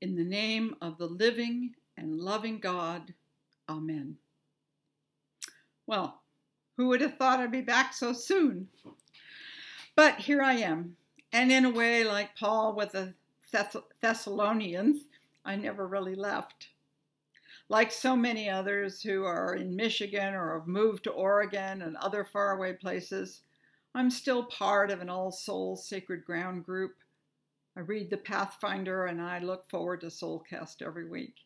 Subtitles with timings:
[0.00, 3.14] In the name of the living and loving God,
[3.68, 4.16] Amen.
[5.86, 6.22] Well,
[6.76, 8.68] who would have thought I'd be back so soon?
[9.96, 10.96] But here I am,
[11.32, 13.14] and in a way, like Paul with the
[14.00, 15.02] Thessalonians,
[15.44, 16.68] I never really left.
[17.68, 22.24] Like so many others who are in Michigan or have moved to Oregon and other
[22.24, 23.40] faraway places,
[23.94, 26.94] I'm still part of an All Souls Sacred Ground group.
[27.78, 31.36] I read the Pathfinder and I look forward to Soulcast every week.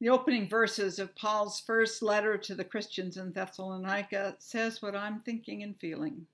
[0.00, 5.20] The opening verses of Paul's first letter to the Christians in Thessalonica says what I'm
[5.20, 6.26] thinking and feeling.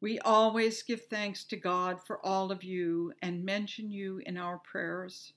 [0.00, 4.56] We always give thanks to God for all of you and mention you in our
[4.56, 5.34] prayers,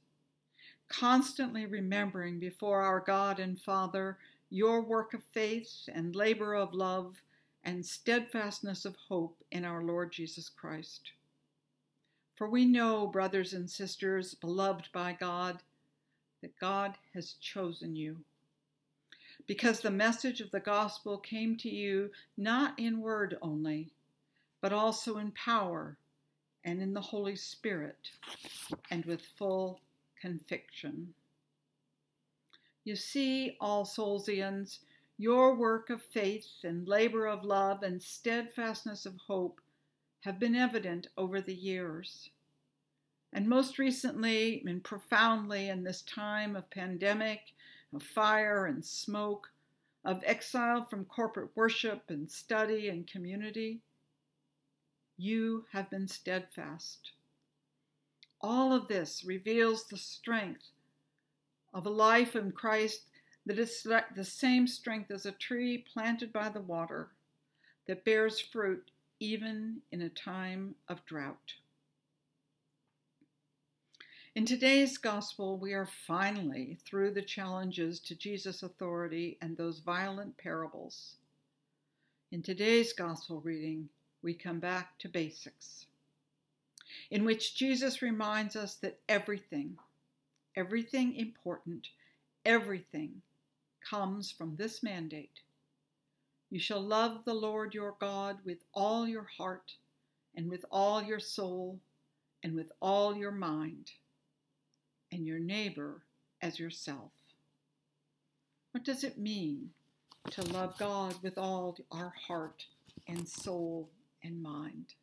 [0.88, 4.18] constantly remembering before our God and Father
[4.50, 7.22] your work of faith and labor of love
[7.68, 11.12] and steadfastness of hope in our Lord Jesus Christ.
[12.36, 15.60] For we know, brothers and sisters, beloved by God,
[16.42, 18.20] that God has chosen you.
[19.48, 23.92] Because the message of the gospel came to you not in word only,
[24.62, 25.98] but also in power
[26.64, 28.12] and in the Holy Spirit
[28.92, 29.82] and with full
[30.22, 31.14] conviction.
[32.86, 34.80] You see, all Soulsians,
[35.18, 39.60] your work of faith and labor of love and steadfastness of hope
[40.22, 42.30] have been evident over the years.
[43.34, 47.42] And most recently and profoundly in this time of pandemic,
[47.94, 49.50] of fire and smoke,
[50.06, 53.82] of exile from corporate worship and study and community,
[55.18, 57.12] you have been steadfast.
[58.40, 60.70] All of this reveals the strength
[61.74, 63.02] of a life in Christ
[63.48, 67.08] that is the same strength as a tree planted by the water
[67.88, 71.54] that bears fruit even in a time of drought.
[74.36, 80.38] In today's gospel, we are finally through the challenges to Jesus' authority and those violent
[80.38, 81.16] parables.
[82.34, 83.88] In today's gospel reading,
[84.22, 85.86] we come back to basics,
[87.10, 89.78] in which Jesus reminds us that everything,
[90.54, 91.88] everything important,
[92.46, 93.22] everything
[93.90, 95.42] comes from this mandate.
[96.50, 99.74] You shall love the Lord your God with all your heart,
[100.36, 101.80] and with all your soul,
[102.44, 103.92] and with all your mind
[105.12, 106.04] and your neighbor
[106.42, 107.12] as yourself.
[108.72, 109.72] What does it mean
[110.32, 112.66] to love God with all our heart
[113.08, 113.90] and soul
[114.24, 114.94] and mind?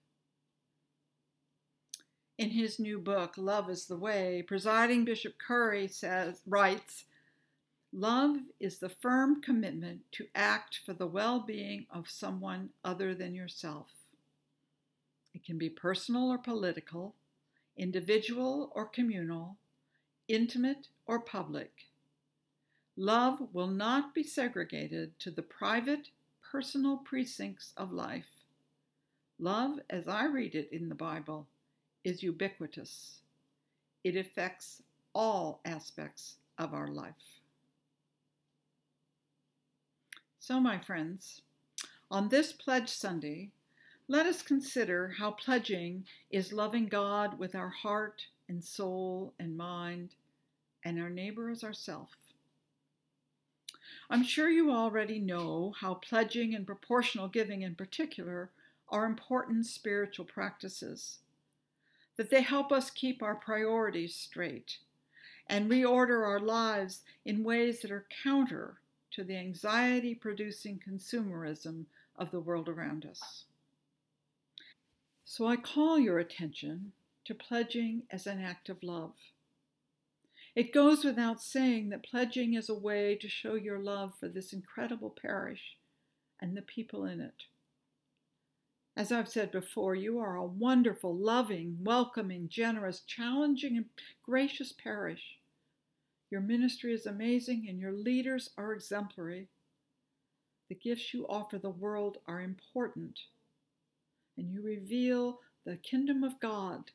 [2.39, 7.05] In his new book, Love is the Way, presiding Bishop Curry says, writes,
[7.97, 13.37] Love is the firm commitment to act for the well being of someone other than
[13.37, 13.87] yourself.
[15.33, 17.15] It can be personal or political,
[17.77, 19.59] individual or communal,
[20.27, 21.87] intimate or public.
[22.97, 26.09] Love will not be segregated to the private,
[26.43, 28.27] personal precincts of life.
[29.39, 31.47] Love, as I read it in the Bible,
[32.03, 33.21] is ubiquitous.
[34.03, 34.83] It affects
[35.15, 37.44] all aspects of our life.
[40.47, 41.41] So, my friends,
[42.11, 43.53] on this Pledge Sunday,
[44.09, 50.11] let us consider how pledging is loving God with our heart and soul and mind,
[50.85, 52.11] and our neighbor as ourself.
[54.11, 58.51] I'm sure you already know how pledging and proportional giving in particular
[58.91, 61.21] are important spiritual practices,
[62.17, 64.77] that they help us keep our priorities straight
[65.47, 68.77] and reorder our lives in ways that are counter
[69.15, 71.85] to the anxiety producing consumerism
[72.17, 73.45] of the world around us.
[75.25, 76.93] So I call your attention
[77.25, 79.15] to pledging as an act of love.
[80.55, 84.53] It goes without saying that pledging is a way to show your love for this
[84.53, 85.77] incredible parish
[86.41, 87.45] and the people in it.
[88.97, 93.87] As I've said before, you are a wonderful, loving, welcoming, generous, challenging, and
[94.25, 95.39] gracious parish.
[96.35, 99.47] Your ministry is amazing and your leaders are exemplary.
[100.69, 103.21] The gifts you offer the world are important,
[104.37, 106.91] and you reveal the kingdom of God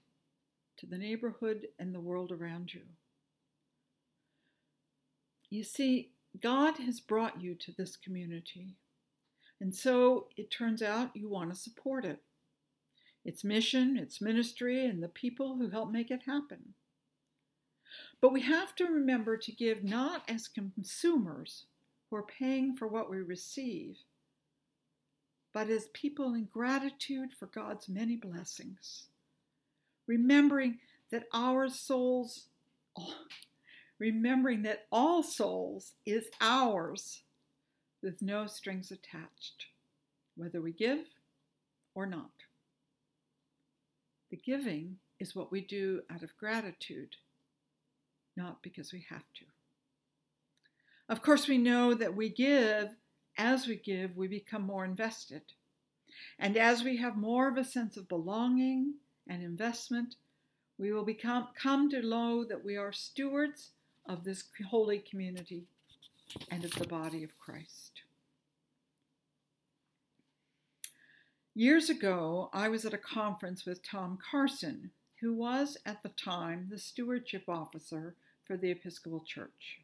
[0.76, 2.82] to the neighborhood and the world around you.
[5.50, 6.12] You see,
[6.44, 8.76] God has brought you to this community,
[9.62, 12.20] and so it turns out you want to support it.
[13.24, 16.74] Its mission, its ministry, and the people who help make it happen.
[18.22, 21.66] But we have to remember to give not as consumers
[22.10, 23.98] who are paying for what we receive,
[25.54, 29.08] but as people in gratitude for God's many blessings
[30.10, 30.80] remembering
[31.12, 32.48] that our souls,
[34.00, 37.22] remembering that all souls is ours
[38.02, 39.68] with no strings attached,
[40.36, 41.06] whether we give
[41.94, 42.32] or not.
[44.32, 47.16] The giving is what we do out of gratitude,
[48.40, 49.46] not because we have to.
[51.10, 52.96] Of course, we know that we give,
[53.38, 55.42] as we give, we become more invested.
[56.38, 58.94] And as we have more of a sense of belonging
[59.28, 60.16] and investment,
[60.78, 63.72] we will become come to know that we are stewards
[64.06, 65.66] of this holy community
[66.50, 68.04] and of the body of Christ.
[71.54, 76.68] Years ago, I was at a conference with Tom Carson, who was at the time
[76.70, 78.16] the stewardship officer
[78.50, 79.80] for the Episcopal Church.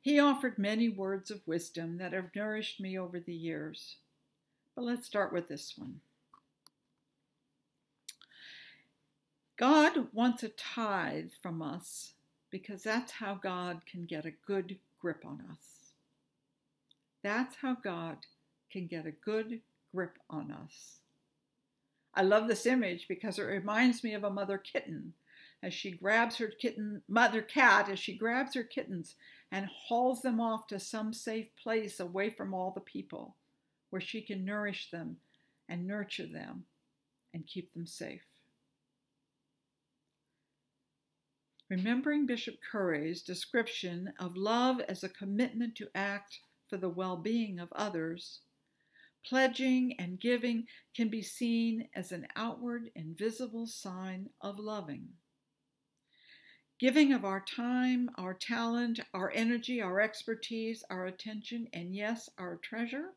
[0.00, 3.94] He offered many words of wisdom that have nourished me over the years.
[4.74, 6.00] But let's start with this one.
[9.56, 12.14] God wants a tithe from us
[12.50, 15.92] because that's how God can get a good grip on us.
[17.22, 18.16] That's how God
[18.72, 19.60] can get a good
[19.94, 20.96] grip on us.
[22.16, 25.12] I love this image because it reminds me of a mother kitten
[25.62, 29.14] as she grabs her kitten, mother cat, as she grabs her kittens
[29.52, 33.36] and hauls them off to some safe place away from all the people
[33.90, 35.18] where she can nourish them
[35.68, 36.64] and nurture them
[37.32, 38.24] and keep them safe.
[41.70, 47.58] Remembering Bishop Curry's description of love as a commitment to act for the well being
[47.58, 48.40] of others,
[49.24, 55.08] pledging and giving can be seen as an outward and visible sign of loving.
[56.82, 62.56] Giving of our time, our talent, our energy, our expertise, our attention, and yes, our
[62.56, 63.10] treasure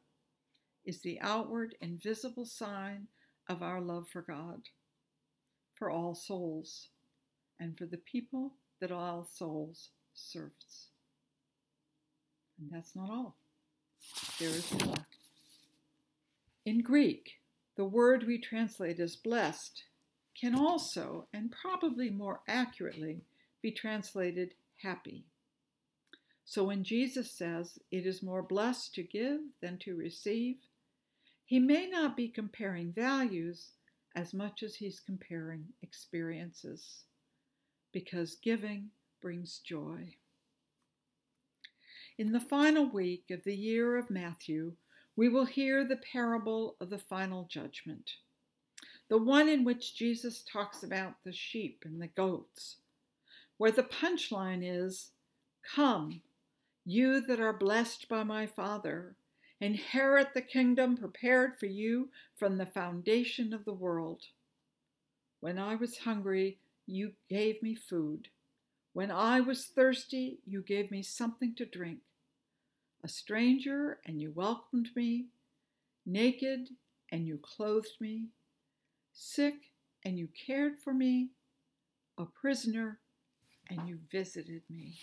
[0.86, 3.08] is the outward and visible sign
[3.50, 4.62] of our love for God,
[5.74, 6.90] for all souls,
[7.60, 10.90] and for the people that all souls serves.
[12.60, 13.36] And that's not all.
[14.38, 15.08] There is more.
[16.68, 17.40] In Greek,
[17.78, 19.86] the word we translate as blessed
[20.40, 23.22] can also, and probably more accurately,
[23.66, 24.54] be translated
[24.84, 25.26] happy.
[26.44, 30.58] So when Jesus says it is more blessed to give than to receive,
[31.48, 33.72] he may not be comparing values
[34.16, 37.06] as much as he's comparing experiences,
[37.92, 40.14] because giving brings joy.
[42.20, 44.74] In the final week of the year of Matthew,
[45.16, 48.12] we will hear the parable of the final judgment,
[49.10, 52.76] the one in which Jesus talks about the sheep and the goats
[53.58, 55.12] where the punchline is
[55.74, 56.22] Come,
[56.86, 59.16] you that are blessed by my Father,
[59.60, 64.24] inherit the kingdom prepared for you from the foundation of the world.
[65.40, 68.28] When I was hungry, you gave me food.
[68.94, 72.00] When I was thirsty, you gave me something to drink.
[73.04, 75.26] A stranger, and you welcomed me.
[76.06, 76.70] Naked,
[77.12, 78.28] and you clothed me.
[79.14, 79.56] Sick,
[80.04, 81.30] and you cared for me.
[82.18, 83.00] A prisoner,
[83.70, 84.94] and you visited me.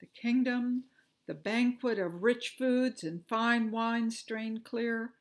[0.00, 0.84] The kingdom,
[1.26, 5.12] the banquet of rich foods and fine wine strained clear,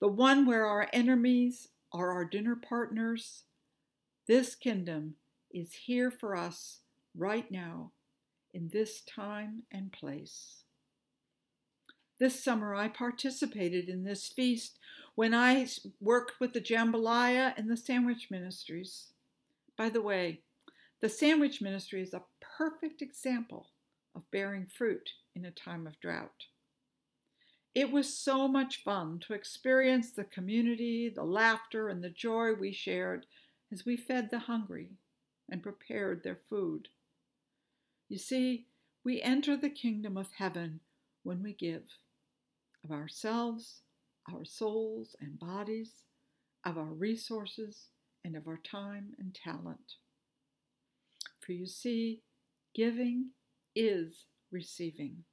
[0.00, 3.44] the one where our enemies are our dinner partners,
[4.26, 5.14] this kingdom
[5.50, 6.80] is here for us
[7.16, 7.92] right now
[8.52, 10.64] in this time and place.
[12.18, 14.78] This summer, I participated in this feast
[15.14, 15.66] when I
[16.00, 19.06] worked with the Jambalaya and the Sandwich Ministries.
[19.76, 20.40] By the way,
[21.00, 23.68] the sandwich ministry is a perfect example
[24.14, 26.46] of bearing fruit in a time of drought.
[27.74, 32.72] It was so much fun to experience the community, the laughter, and the joy we
[32.72, 33.26] shared
[33.72, 34.88] as we fed the hungry
[35.48, 36.88] and prepared their food.
[38.08, 38.66] You see,
[39.04, 40.80] we enter the kingdom of heaven
[41.22, 41.84] when we give
[42.84, 43.82] of ourselves,
[44.32, 46.04] our souls and bodies,
[46.64, 47.88] of our resources,
[48.24, 49.94] and of our time and talent.
[51.48, 52.20] For you see,
[52.74, 53.30] giving
[53.74, 55.24] is receiving.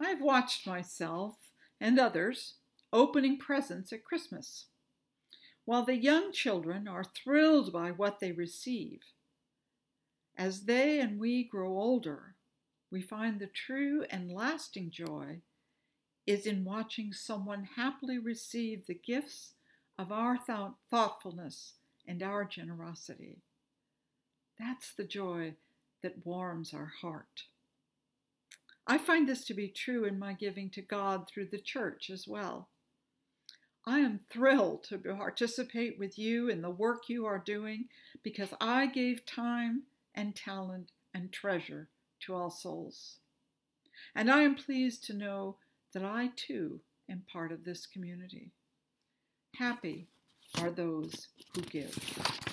[0.00, 1.36] I've watched myself
[1.80, 2.54] and others
[2.92, 4.66] opening presents at Christmas.
[5.66, 9.02] While the young children are thrilled by what they receive,
[10.36, 12.34] as they and we grow older,
[12.90, 15.42] we find the true and lasting joy
[16.26, 19.52] is in watching someone happily receive the gifts
[19.96, 20.36] of our
[20.90, 23.44] thoughtfulness and our generosity.
[24.60, 25.54] That's the joy
[26.02, 27.44] that warms our heart.
[28.86, 32.28] I find this to be true in my giving to God through the church as
[32.28, 32.68] well.
[33.86, 37.86] I am thrilled to participate with you in the work you are doing
[38.22, 41.88] because I gave time and talent and treasure
[42.26, 43.16] to all souls.
[44.14, 45.56] And I am pleased to know
[45.94, 48.52] that I too am part of this community.
[49.56, 50.08] Happy
[50.60, 52.49] are those who give.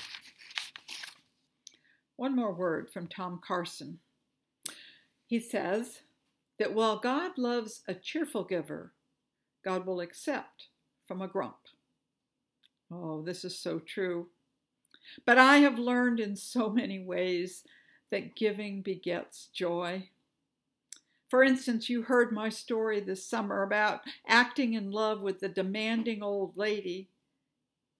[2.17, 4.00] One more word from Tom Carson.
[5.27, 6.01] He says
[6.57, 8.93] that while God loves a cheerful giver,
[9.63, 10.67] God will accept
[11.07, 11.57] from a grump.
[12.91, 14.27] Oh, this is so true.
[15.25, 17.63] But I have learned in so many ways
[18.09, 20.09] that giving begets joy.
[21.29, 26.24] For instance, you heard my story this summer about acting in love with the demanding
[26.24, 27.09] old lady.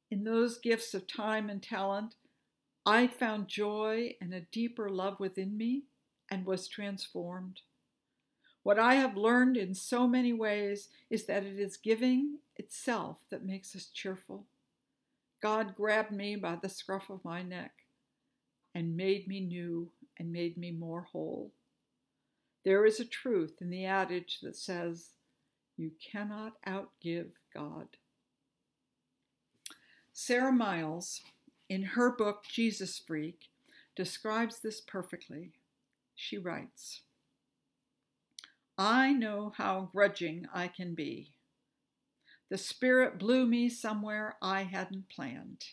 [0.09, 2.15] In those gifts of time and talent,
[2.88, 5.84] I found joy and a deeper love within me
[6.32, 7.60] and was transformed.
[8.63, 13.44] What I have learned in so many ways is that it is giving itself that
[13.44, 14.46] makes us cheerful.
[15.44, 17.74] God grabbed me by the scruff of my neck
[18.74, 21.51] and made me new and made me more whole.
[22.63, 25.10] There is a truth in the adage that says,
[25.75, 27.88] You cannot outgive God.
[30.13, 31.22] Sara Miles,
[31.69, 33.50] in her book Jesus Freak,
[33.95, 35.53] describes this perfectly.
[36.15, 37.01] She writes,
[38.77, 41.33] I know how grudging I can be.
[42.50, 45.65] The Spirit blew me somewhere I hadn't planned.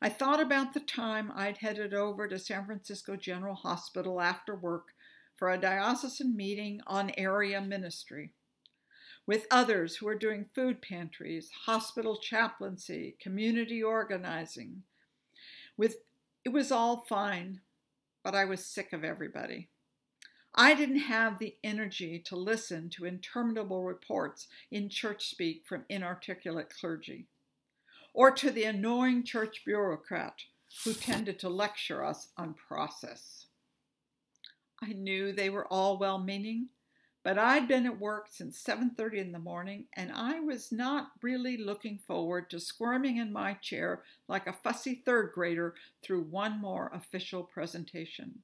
[0.00, 4.88] I thought about the time I'd headed over to San Francisco General Hospital after work
[5.36, 8.32] for a diocesan meeting on area ministry
[9.26, 14.82] with others who are doing food pantries, hospital chaplaincy, community organizing.
[15.76, 15.96] With
[16.44, 17.60] it was all fine,
[18.24, 19.68] but I was sick of everybody.
[20.54, 26.68] I didn't have the energy to listen to interminable reports in church speak from inarticulate
[26.68, 27.26] clergy,
[28.12, 30.42] or to the annoying church bureaucrat
[30.84, 33.46] who tended to lecture us on process.
[34.82, 36.68] I knew they were all well-meaning,
[37.24, 41.56] but I'd been at work since 7:30 in the morning and I was not really
[41.56, 46.90] looking forward to squirming in my chair like a fussy third grader through one more
[46.92, 48.42] official presentation.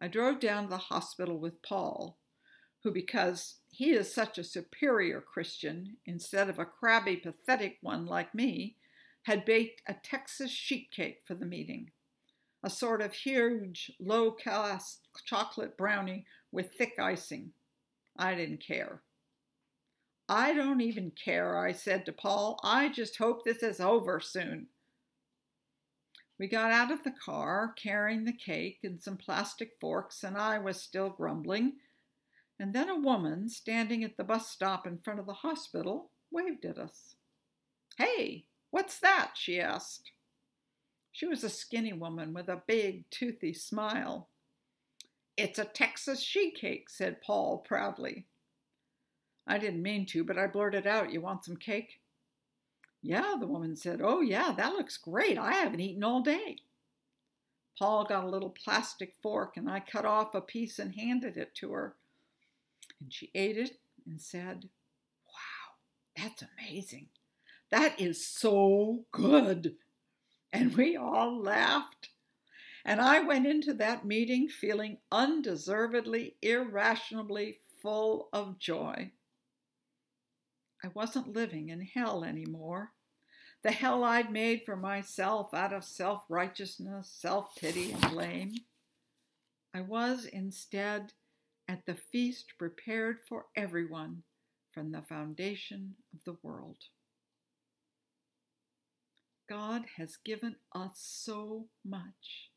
[0.00, 2.18] I drove down to the hospital with Paul,
[2.82, 8.34] who because he is such a superior Christian instead of a crabby pathetic one like
[8.34, 8.76] me,
[9.24, 11.90] had baked a Texas sheet cake for the meeting
[12.62, 17.52] a sort of huge, low caste chocolate brownie with thick icing.
[18.18, 19.02] I didn't care.
[20.28, 22.60] I don't even care, I said to Paul.
[22.62, 24.68] I just hope this is over soon.
[26.38, 30.58] We got out of the car carrying the cake and some plastic forks, and I
[30.58, 31.74] was still grumbling.
[32.58, 36.64] And then a woman standing at the bus stop in front of the hospital waved
[36.64, 37.16] at us.
[37.98, 39.32] Hey, what's that?
[39.34, 40.12] she asked.
[41.12, 44.28] She was a skinny woman with a big, toothy smile.
[45.36, 48.26] It's a Texas sheet cake, said Paul proudly.
[49.46, 52.00] I didn't mean to, but I blurted out, You want some cake?
[53.02, 54.00] Yeah, the woman said.
[54.02, 55.38] Oh, yeah, that looks great.
[55.38, 56.58] I haven't eaten all day.
[57.78, 61.54] Paul got a little plastic fork and I cut off a piece and handed it
[61.56, 61.96] to her.
[63.00, 64.68] And she ate it and said,
[65.26, 67.06] Wow, that's amazing.
[67.70, 69.76] That is so good
[70.52, 72.10] and we all laughed.
[72.84, 79.12] And I went into that meeting feeling undeservedly, irrationally full of joy.
[80.82, 82.92] I wasn't living in hell anymore.
[83.62, 88.54] The hell I'd made for myself out of self righteousness, self pity, and blame.
[89.74, 91.12] I was instead
[91.68, 94.22] at the feast prepared for everyone
[94.72, 96.78] from the foundation of the world.
[99.50, 102.50] God has given us so much,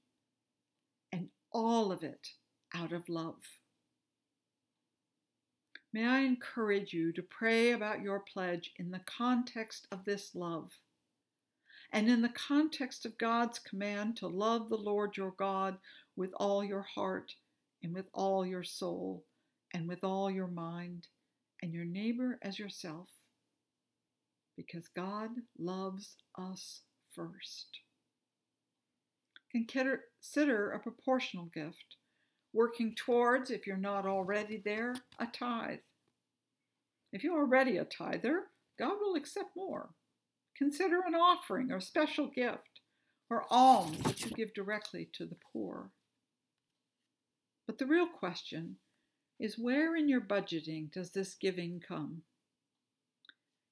[1.12, 2.28] and all of it
[2.72, 3.42] out of love.
[5.92, 10.70] May I encourage you to pray about your pledge in the context of this love
[11.92, 15.78] and in the context of God's command to love the Lord your God
[16.16, 17.34] with all your heart
[17.82, 19.24] and with all your soul
[19.74, 21.08] and with all your mind
[21.64, 23.10] and your neighbor as yourself
[24.56, 26.82] because God loves us
[27.14, 27.80] first.
[29.52, 31.98] Consider a proportional gift,
[32.54, 35.80] working towards, if you're not already there, a tithe.
[37.12, 38.46] If you're already a tither,
[38.80, 39.90] God will accept more.
[40.58, 42.82] Consider an offering or special gift
[43.30, 45.92] or alms that you give directly to the poor.
[47.68, 48.78] But the real question
[49.40, 52.24] is where in your budgeting does this giving come?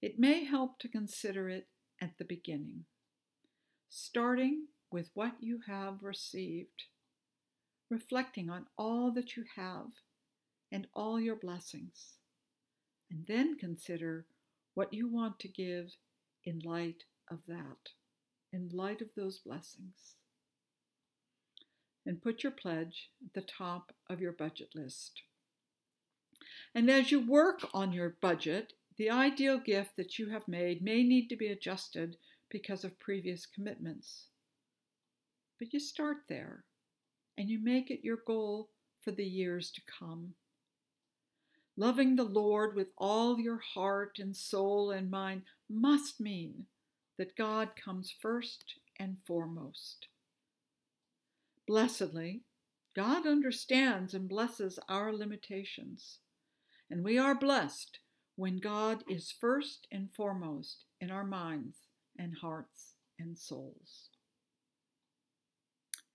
[0.02, 1.68] It may help to consider it
[2.02, 2.86] at the beginning,
[3.90, 6.84] starting with what you have received,
[7.90, 9.88] reflecting on all that you have
[10.72, 12.18] and all your blessings,
[13.10, 14.26] and then consider
[14.74, 15.92] what you want to give
[16.46, 17.92] in light of that,
[18.52, 20.16] in light of those blessings.
[22.06, 25.22] And put your pledge at the top of your budget list.
[26.74, 31.02] And as you work on your budget, the ideal gift that you have made may
[31.02, 32.16] need to be adjusted
[32.52, 34.28] because of previous commitments.
[35.58, 36.66] But you start there
[37.36, 38.70] and you make it your goal
[39.04, 40.36] for the years to come.
[41.76, 46.68] Loving the Lord with all your heart and soul and mind must mean
[47.18, 50.10] that God comes first and foremost.
[51.66, 52.42] Blessedly,
[52.96, 56.20] God understands and blesses our limitations,
[56.88, 57.98] and we are blessed
[58.36, 61.78] when God is first and foremost in our minds
[62.18, 64.10] and hearts and souls.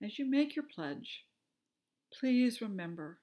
[0.03, 1.25] As you make your pledge,
[2.13, 3.19] please remember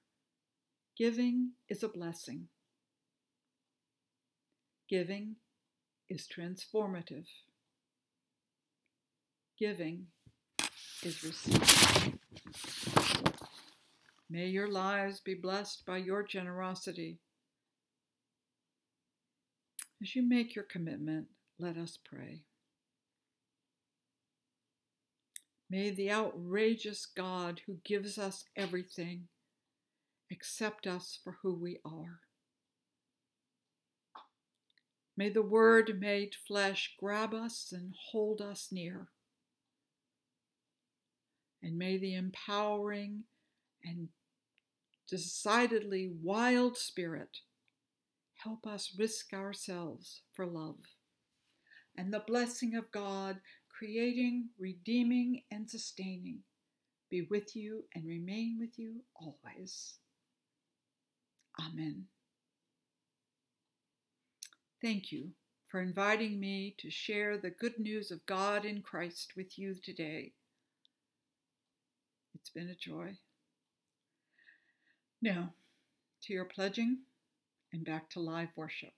[0.96, 2.46] Giving is a blessing.
[4.88, 5.34] Giving
[6.08, 7.26] is transformative.
[9.58, 10.06] Giving
[11.02, 12.20] is receiving.
[14.30, 17.18] May your lives be blessed by your generosity.
[20.04, 22.42] As you make your commitment, let us pray.
[25.70, 29.28] May the outrageous God who gives us everything
[30.30, 32.20] accept us for who we are.
[35.16, 39.08] May the Word made flesh grab us and hold us near.
[41.62, 43.22] And may the empowering
[43.82, 44.08] and
[45.08, 47.38] decidedly wild Spirit
[48.44, 50.76] help us risk ourselves for love.
[51.96, 56.40] And the blessing of God, creating, redeeming, and sustaining,
[57.10, 59.94] be with you and remain with you always.
[61.58, 62.04] Amen.
[64.82, 65.30] Thank you
[65.68, 70.32] for inviting me to share the good news of God in Christ with you today.
[72.34, 73.16] It's been a joy.
[75.22, 75.54] Now,
[76.24, 76.98] to your pledging
[77.74, 78.92] and back to live worship.